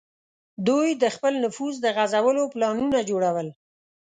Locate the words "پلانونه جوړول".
2.53-3.47